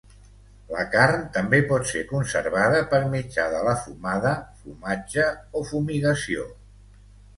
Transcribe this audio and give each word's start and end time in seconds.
La 0.75 0.85
carn 0.93 1.25
també 1.35 1.59
pot 1.71 1.85
ser 1.89 2.01
conservada 2.13 2.81
per 2.95 3.01
mitjà 3.13 3.45
de 3.57 3.61
la 3.67 3.77
fumada, 3.85 4.33
fumatge 4.63 5.27
o 5.61 5.63
fumigació. 5.73 6.49